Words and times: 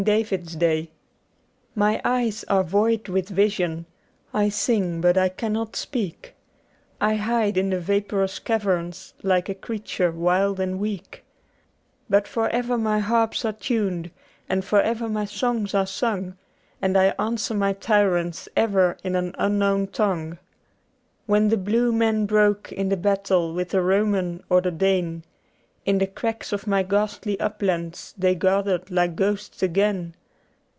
DAVID'S 0.01 0.55
DAY 0.55 0.89
MY 1.75 2.01
eyes 2.03 2.43
are 2.45 2.63
void 2.63 3.07
with 3.07 3.29
vision; 3.29 3.85
I 4.33 4.49
sing 4.49 4.99
but 4.99 5.15
I 5.15 5.29
cannot 5.29 5.75
speak; 5.75 6.33
I 6.99 7.17
hide 7.17 7.55
in 7.55 7.69
the 7.69 7.79
vaporous 7.79 8.39
caverns 8.39 9.13
like 9.21 9.47
a 9.47 9.53
creature 9.53 10.09
wild 10.11 10.59
and 10.59 10.79
weak; 10.79 11.23
But 12.09 12.27
for 12.27 12.49
ever 12.49 12.79
my 12.79 12.97
harps 12.97 13.45
are 13.45 13.53
tuned 13.53 14.09
and 14.49 14.65
for 14.65 14.81
ever 14.81 15.07
my 15.07 15.25
songs 15.25 15.75
are 15.75 15.85
sung, 15.85 16.35
And 16.81 16.97
I 16.97 17.13
answer 17.19 17.53
my 17.53 17.73
tyrants 17.73 18.49
ever 18.57 18.97
in 19.03 19.15
an 19.15 19.35
unknown 19.37 19.85
tongue. 19.85 20.39
When 21.27 21.49
the 21.49 21.57
blue 21.57 21.93
men 21.93 22.25
broke 22.25 22.71
in 22.71 22.89
the 22.89 22.97
battle 22.97 23.53
with 23.53 23.69
the 23.69 23.83
Roman 23.83 24.43
or 24.49 24.61
the 24.61 24.71
Dane, 24.71 25.25
In 25.83 25.97
the 25.97 26.05
cracks 26.05 26.53
of 26.53 26.67
my 26.67 26.83
ghastly 26.83 27.39
uplands 27.39 28.13
they 28.15 28.35
gathered 28.35 28.91
like 28.91 29.15
ghosts 29.15 29.63
again. 29.63 30.13